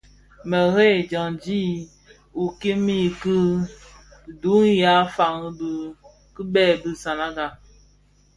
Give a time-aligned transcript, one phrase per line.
[0.49, 1.61] Mëdheb: dyandi
[2.43, 3.35] i kimii bi
[4.41, 5.71] duň yi fan dhi
[6.35, 7.47] bibek bi Sananga.